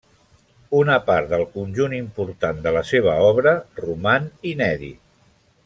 Una 0.77 0.95
part 1.09 1.27
del 1.33 1.43
conjunt 1.57 1.93
important 1.99 2.63
de 2.65 2.73
la 2.79 2.83
seva 2.93 3.19
obra 3.33 3.55
roman 3.85 4.27
inèdit. 4.55 5.01